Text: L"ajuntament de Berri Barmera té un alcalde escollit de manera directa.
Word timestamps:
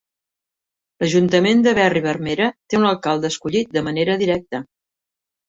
L"ajuntament 1.03 1.61
de 1.67 1.73
Berri 1.79 2.01
Barmera 2.05 2.47
té 2.73 2.81
un 2.81 2.89
alcalde 2.93 3.31
escollit 3.35 3.79
de 3.79 3.87
manera 3.91 4.19
directa. 4.25 4.65